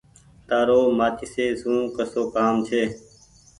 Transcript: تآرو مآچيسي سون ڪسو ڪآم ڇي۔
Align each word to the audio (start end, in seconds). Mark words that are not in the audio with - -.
تآرو 0.47 0.79
مآچيسي 0.97 1.45
سون 1.61 1.79
ڪسو 1.95 2.21
ڪآم 2.35 2.55
ڇي۔ 2.67 2.83